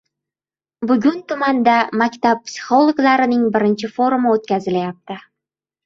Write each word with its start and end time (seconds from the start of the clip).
Bugun 0.91 1.19
tumanda 1.33 1.75
maktab 2.03 2.43
psixologlarining 2.49 3.47
birinchi 3.57 3.95
forumi 3.99 4.37
oʻtkazilayapti. 4.37 5.25